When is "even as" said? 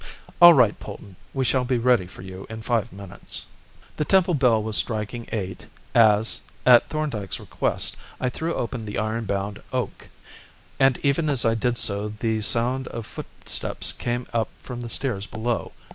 11.03-11.45